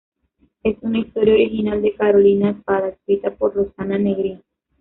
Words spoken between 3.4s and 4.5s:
Rossana Negrín.